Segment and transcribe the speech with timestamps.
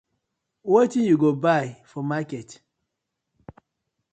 [0.71, 2.49] Wetin yu go bai for market.